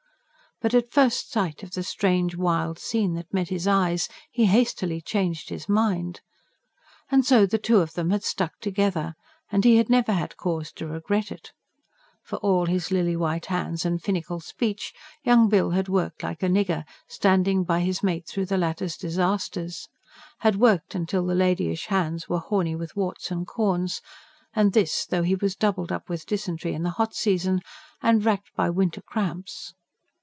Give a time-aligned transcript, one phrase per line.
[0.63, 5.01] But at first sight of the strange, wild scene that met his eyes he hastily
[5.01, 6.21] changed his mind.
[7.09, 9.15] And so the two of them had stuck together;
[9.51, 11.51] and he had never had cause to regret it.
[12.21, 14.93] For all his lily white hands and finical speech
[15.23, 19.87] Young Bill had worked like a nigger, standing by his mate through the latter's disasters;
[20.41, 23.99] had worked till the ladyish hands were horny with warts and corns,
[24.53, 27.61] and this, though he was doubled up with dysentery in the hot season,
[28.03, 29.73] and racked by winter cramps.